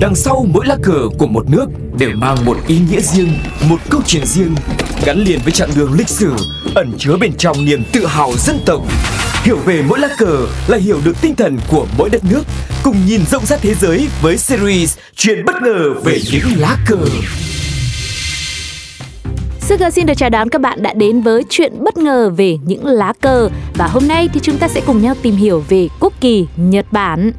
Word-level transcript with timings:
Đằng 0.00 0.14
sau 0.14 0.46
mỗi 0.52 0.66
lá 0.66 0.76
cờ 0.82 1.08
của 1.18 1.26
một 1.26 1.50
nước 1.50 1.66
đều 1.98 2.10
mang 2.14 2.44
một 2.44 2.56
ý 2.66 2.78
nghĩa 2.90 3.00
riêng, 3.00 3.28
một 3.68 3.76
câu 3.90 4.00
chuyện 4.06 4.26
riêng, 4.26 4.54
gắn 5.04 5.18
liền 5.18 5.38
với 5.44 5.52
chặng 5.52 5.70
đường 5.76 5.92
lịch 5.92 6.08
sử, 6.08 6.32
ẩn 6.74 6.92
chứa 6.98 7.16
bên 7.20 7.32
trong 7.38 7.64
niềm 7.64 7.82
tự 7.92 8.06
hào 8.06 8.32
dân 8.36 8.58
tộc. 8.66 8.82
Hiểu 9.42 9.56
về 9.56 9.82
mỗi 9.88 9.98
lá 9.98 10.08
cờ 10.18 10.46
là 10.68 10.78
hiểu 10.78 11.00
được 11.04 11.16
tinh 11.20 11.34
thần 11.34 11.58
của 11.70 11.86
mỗi 11.98 12.10
đất 12.10 12.24
nước, 12.30 12.42
cùng 12.82 12.96
nhìn 13.06 13.20
rộng 13.30 13.46
rãi 13.46 13.58
thế 13.62 13.74
giới 13.74 14.08
với 14.22 14.36
series 14.36 14.98
Chuyện 15.16 15.44
bất 15.44 15.54
ngờ 15.62 15.94
về 16.04 16.18
những 16.32 16.44
lá 16.56 16.76
cờ. 16.86 16.98
Sugar 19.60 19.94
xin 19.94 20.06
được 20.06 20.14
chào 20.16 20.30
đón 20.30 20.48
các 20.48 20.60
bạn 20.60 20.82
đã 20.82 20.92
đến 20.92 21.20
với 21.20 21.42
chuyện 21.50 21.72
bất 21.84 21.96
ngờ 21.96 22.30
về 22.36 22.58
những 22.64 22.86
lá 22.86 23.12
cờ 23.20 23.48
và 23.74 23.86
hôm 23.86 24.08
nay 24.08 24.28
thì 24.34 24.40
chúng 24.40 24.58
ta 24.58 24.68
sẽ 24.68 24.80
cùng 24.86 25.02
nhau 25.02 25.14
tìm 25.22 25.36
hiểu 25.36 25.64
về 25.68 25.88
quốc 26.00 26.12
kỳ 26.20 26.46
Nhật 26.56 26.86
Bản. 26.92 27.32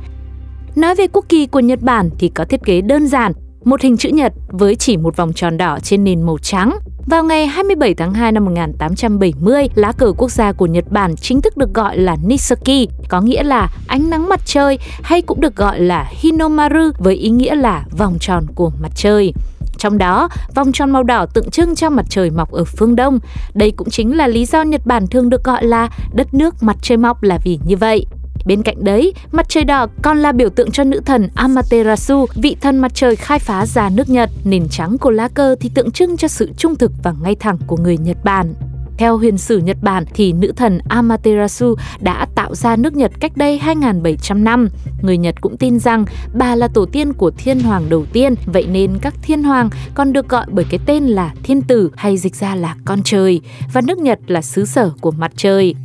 Nói 0.77 0.95
về 0.95 1.07
quốc 1.07 1.25
kỳ 1.29 1.45
của 1.45 1.59
Nhật 1.59 1.81
Bản 1.81 2.09
thì 2.19 2.29
có 2.29 2.45
thiết 2.45 2.63
kế 2.65 2.81
đơn 2.81 3.07
giản, 3.07 3.33
một 3.63 3.81
hình 3.81 3.97
chữ 3.97 4.09
nhật 4.09 4.33
với 4.49 4.75
chỉ 4.75 4.97
một 4.97 5.15
vòng 5.17 5.33
tròn 5.33 5.57
đỏ 5.57 5.79
trên 5.83 6.03
nền 6.03 6.21
màu 6.21 6.37
trắng. 6.37 6.77
Vào 7.05 7.23
ngày 7.23 7.47
27 7.47 7.93
tháng 7.93 8.13
2 8.13 8.31
năm 8.31 8.45
1870, 8.45 9.67
lá 9.75 9.91
cờ 9.91 10.13
quốc 10.17 10.31
gia 10.31 10.51
của 10.51 10.65
Nhật 10.65 10.91
Bản 10.91 11.15
chính 11.15 11.41
thức 11.41 11.57
được 11.57 11.73
gọi 11.73 11.97
là 11.97 12.15
Nisaki, 12.25 12.89
có 13.09 13.21
nghĩa 13.21 13.43
là 13.43 13.69
ánh 13.87 14.09
nắng 14.09 14.29
mặt 14.29 14.39
trời 14.45 14.79
hay 15.03 15.21
cũng 15.21 15.41
được 15.41 15.55
gọi 15.55 15.79
là 15.79 16.11
Hinomaru 16.11 16.91
với 16.99 17.15
ý 17.15 17.29
nghĩa 17.29 17.55
là 17.55 17.85
vòng 17.97 18.17
tròn 18.19 18.45
của 18.55 18.71
mặt 18.81 18.91
trời. 18.95 19.33
Trong 19.77 19.97
đó, 19.97 20.29
vòng 20.55 20.71
tròn 20.71 20.91
màu 20.91 21.03
đỏ 21.03 21.25
tượng 21.25 21.49
trưng 21.49 21.75
cho 21.75 21.89
mặt 21.89 22.05
trời 22.09 22.29
mọc 22.29 22.51
ở 22.51 22.63
phương 22.63 22.95
Đông. 22.95 23.19
Đây 23.53 23.71
cũng 23.71 23.89
chính 23.89 24.17
là 24.17 24.27
lý 24.27 24.45
do 24.45 24.61
Nhật 24.61 24.81
Bản 24.85 25.07
thường 25.07 25.29
được 25.29 25.43
gọi 25.43 25.65
là 25.65 25.89
đất 26.13 26.33
nước 26.33 26.63
mặt 26.63 26.77
trời 26.81 26.97
mọc 26.97 27.23
là 27.23 27.39
vì 27.43 27.59
như 27.65 27.77
vậy. 27.77 28.05
Bên 28.45 28.63
cạnh 28.63 28.83
đấy, 28.83 29.13
mặt 29.31 29.45
trời 29.49 29.63
đỏ 29.63 29.87
còn 30.01 30.17
là 30.17 30.31
biểu 30.31 30.49
tượng 30.49 30.71
cho 30.71 30.83
nữ 30.83 31.01
thần 31.05 31.29
Amaterasu, 31.35 32.25
vị 32.35 32.55
thần 32.61 32.77
mặt 32.77 32.91
trời 32.95 33.15
khai 33.15 33.39
phá 33.39 33.65
ra 33.65 33.89
nước 33.89 34.09
Nhật. 34.09 34.29
Nền 34.43 34.67
trắng 34.69 34.97
của 34.97 35.11
lá 35.11 35.27
cờ 35.27 35.55
thì 35.59 35.69
tượng 35.69 35.91
trưng 35.91 36.17
cho 36.17 36.27
sự 36.27 36.51
trung 36.57 36.75
thực 36.75 36.91
và 37.03 37.13
ngay 37.23 37.35
thẳng 37.35 37.57
của 37.67 37.77
người 37.77 37.97
Nhật 37.97 38.17
Bản. 38.23 38.53
Theo 38.97 39.17
huyền 39.17 39.37
sử 39.37 39.57
Nhật 39.57 39.77
Bản 39.81 40.03
thì 40.13 40.33
nữ 40.33 40.51
thần 40.55 40.79
Amaterasu 40.89 41.75
đã 41.99 42.27
tạo 42.35 42.55
ra 42.55 42.75
nước 42.75 42.95
Nhật 42.95 43.11
cách 43.19 43.37
đây 43.37 43.61
2.700 43.63 44.43
năm. 44.43 44.69
Người 45.01 45.17
Nhật 45.17 45.41
cũng 45.41 45.57
tin 45.57 45.79
rằng 45.79 46.05
bà 46.33 46.55
là 46.55 46.67
tổ 46.67 46.85
tiên 46.85 47.13
của 47.13 47.31
thiên 47.37 47.59
hoàng 47.59 47.89
đầu 47.89 48.05
tiên, 48.13 48.35
vậy 48.45 48.67
nên 48.71 48.97
các 49.01 49.13
thiên 49.21 49.43
hoàng 49.43 49.69
còn 49.93 50.13
được 50.13 50.29
gọi 50.29 50.45
bởi 50.49 50.65
cái 50.69 50.79
tên 50.85 51.03
là 51.03 51.33
thiên 51.43 51.61
tử 51.61 51.91
hay 51.95 52.17
dịch 52.17 52.35
ra 52.35 52.55
là 52.55 52.75
con 52.85 52.99
trời, 53.03 53.41
và 53.73 53.81
nước 53.81 53.97
Nhật 53.97 54.19
là 54.27 54.41
xứ 54.41 54.65
sở 54.65 54.91
của 55.01 55.11
mặt 55.11 55.31
trời. 55.35 55.75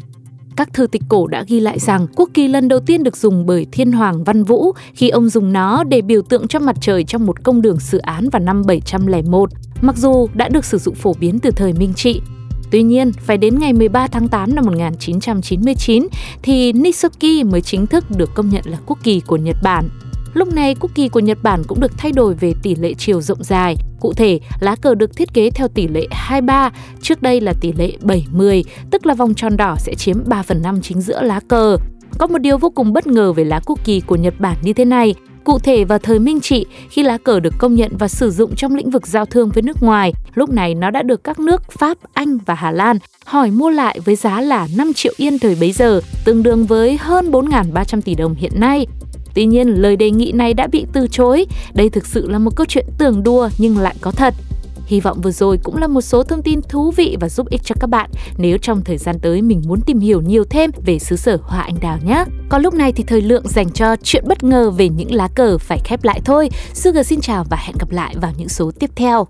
Các 0.56 0.72
thư 0.72 0.86
tịch 0.86 1.02
cổ 1.08 1.26
đã 1.26 1.44
ghi 1.48 1.60
lại 1.60 1.78
rằng 1.78 2.06
quốc 2.16 2.30
kỳ 2.34 2.48
lần 2.48 2.68
đầu 2.68 2.80
tiên 2.80 3.02
được 3.02 3.16
dùng 3.16 3.46
bởi 3.46 3.66
thiên 3.72 3.92
hoàng 3.92 4.24
Văn 4.24 4.44
Vũ 4.44 4.72
khi 4.94 5.08
ông 5.08 5.28
dùng 5.28 5.52
nó 5.52 5.84
để 5.84 6.02
biểu 6.02 6.22
tượng 6.22 6.48
cho 6.48 6.58
mặt 6.58 6.76
trời 6.80 7.04
trong 7.04 7.26
một 7.26 7.42
công 7.42 7.62
đường 7.62 7.80
xử 7.80 7.98
án 7.98 8.28
vào 8.30 8.40
năm 8.40 8.62
701, 8.66 9.50
mặc 9.80 9.96
dù 9.96 10.28
đã 10.34 10.48
được 10.48 10.64
sử 10.64 10.78
dụng 10.78 10.94
phổ 10.94 11.14
biến 11.20 11.38
từ 11.38 11.50
thời 11.50 11.72
Minh 11.72 11.94
Trị. 11.94 12.20
Tuy 12.70 12.82
nhiên, 12.82 13.12
phải 13.12 13.38
đến 13.38 13.58
ngày 13.58 13.72
13 13.72 14.06
tháng 14.06 14.28
8 14.28 14.54
năm 14.54 14.64
1999 14.64 16.06
thì 16.42 16.72
Nisoki 16.72 17.44
mới 17.44 17.60
chính 17.60 17.86
thức 17.86 18.04
được 18.10 18.34
công 18.34 18.48
nhận 18.48 18.62
là 18.66 18.78
quốc 18.86 18.98
kỳ 19.02 19.20
của 19.20 19.36
Nhật 19.36 19.56
Bản. 19.62 19.88
Lúc 20.34 20.54
này, 20.54 20.74
quốc 20.80 20.90
kỳ 20.94 21.08
của 21.08 21.20
Nhật 21.20 21.38
Bản 21.42 21.62
cũng 21.68 21.80
được 21.80 21.92
thay 21.98 22.12
đổi 22.12 22.34
về 22.34 22.54
tỷ 22.62 22.74
lệ 22.74 22.94
chiều 22.98 23.20
rộng 23.20 23.44
dài. 23.44 23.76
Cụ 24.00 24.12
thể, 24.12 24.40
lá 24.60 24.76
cờ 24.76 24.94
được 24.94 25.16
thiết 25.16 25.34
kế 25.34 25.50
theo 25.50 25.68
tỷ 25.68 25.88
lệ 25.88 26.06
23, 26.10 26.70
trước 27.02 27.22
đây 27.22 27.40
là 27.40 27.52
tỷ 27.60 27.72
lệ 27.72 27.92
70, 28.00 28.64
tức 28.90 29.06
là 29.06 29.14
vòng 29.14 29.34
tròn 29.34 29.56
đỏ 29.56 29.76
sẽ 29.78 29.94
chiếm 29.94 30.16
3 30.26 30.42
phần 30.42 30.62
5 30.62 30.80
chính 30.82 31.00
giữa 31.00 31.22
lá 31.22 31.40
cờ. 31.48 31.76
Có 32.18 32.26
một 32.26 32.38
điều 32.38 32.58
vô 32.58 32.70
cùng 32.70 32.92
bất 32.92 33.06
ngờ 33.06 33.32
về 33.32 33.44
lá 33.44 33.60
quốc 33.66 33.78
kỳ 33.84 34.00
của 34.00 34.16
Nhật 34.16 34.34
Bản 34.38 34.56
như 34.62 34.72
thế 34.72 34.84
này. 34.84 35.14
Cụ 35.44 35.58
thể 35.58 35.84
vào 35.84 35.98
thời 35.98 36.18
Minh 36.18 36.40
Trị, 36.40 36.66
khi 36.90 37.02
lá 37.02 37.18
cờ 37.18 37.40
được 37.40 37.54
công 37.58 37.74
nhận 37.74 37.96
và 37.96 38.08
sử 38.08 38.30
dụng 38.30 38.54
trong 38.56 38.74
lĩnh 38.74 38.90
vực 38.90 39.06
giao 39.06 39.26
thương 39.26 39.50
với 39.50 39.62
nước 39.62 39.82
ngoài, 39.82 40.12
lúc 40.34 40.50
này 40.50 40.74
nó 40.74 40.90
đã 40.90 41.02
được 41.02 41.24
các 41.24 41.40
nước 41.40 41.72
Pháp, 41.72 41.98
Anh 42.12 42.38
và 42.46 42.54
Hà 42.54 42.70
Lan 42.70 42.98
hỏi 43.24 43.50
mua 43.50 43.70
lại 43.70 44.00
với 44.04 44.16
giá 44.16 44.40
là 44.40 44.68
5 44.76 44.92
triệu 44.92 45.12
yên 45.16 45.38
thời 45.38 45.56
bấy 45.60 45.72
giờ, 45.72 46.00
tương 46.24 46.42
đương 46.42 46.66
với 46.66 46.96
hơn 46.96 47.30
4.300 47.30 48.00
tỷ 48.00 48.14
đồng 48.14 48.34
hiện 48.34 48.52
nay. 48.54 48.86
Tuy 49.34 49.46
nhiên, 49.46 49.68
lời 49.68 49.96
đề 49.96 50.10
nghị 50.10 50.32
này 50.32 50.54
đã 50.54 50.66
bị 50.66 50.86
từ 50.92 51.06
chối. 51.10 51.46
Đây 51.74 51.90
thực 51.90 52.06
sự 52.06 52.28
là 52.28 52.38
một 52.38 52.56
câu 52.56 52.66
chuyện 52.68 52.86
tưởng 52.98 53.22
đùa 53.22 53.48
nhưng 53.58 53.78
lại 53.78 53.94
có 54.00 54.10
thật. 54.10 54.34
Hy 54.86 55.00
vọng 55.00 55.20
vừa 55.20 55.30
rồi 55.30 55.58
cũng 55.62 55.76
là 55.76 55.86
một 55.86 56.00
số 56.00 56.22
thông 56.22 56.42
tin 56.42 56.60
thú 56.62 56.90
vị 56.90 57.16
và 57.20 57.28
giúp 57.28 57.48
ích 57.50 57.60
cho 57.64 57.74
các 57.80 57.86
bạn 57.86 58.10
nếu 58.38 58.58
trong 58.58 58.84
thời 58.84 58.98
gian 58.98 59.18
tới 59.18 59.42
mình 59.42 59.62
muốn 59.66 59.80
tìm 59.80 59.98
hiểu 59.98 60.20
nhiều 60.20 60.44
thêm 60.50 60.70
về 60.86 60.98
xứ 60.98 61.16
sở 61.16 61.38
hoa 61.42 61.60
anh 61.60 61.76
đào 61.80 61.98
nhé. 62.06 62.24
Còn 62.48 62.62
lúc 62.62 62.74
này 62.74 62.92
thì 62.92 63.04
thời 63.04 63.22
lượng 63.22 63.48
dành 63.48 63.70
cho 63.70 63.96
chuyện 64.02 64.24
bất 64.26 64.44
ngờ 64.44 64.70
về 64.70 64.88
những 64.88 65.14
lá 65.14 65.28
cờ 65.34 65.58
phải 65.58 65.78
khép 65.84 66.04
lại 66.04 66.20
thôi. 66.24 66.50
Sugar 66.74 67.06
xin 67.06 67.20
chào 67.20 67.44
và 67.50 67.56
hẹn 67.56 67.76
gặp 67.78 67.90
lại 67.90 68.14
vào 68.20 68.32
những 68.36 68.48
số 68.48 68.70
tiếp 68.80 68.90
theo. 68.96 69.26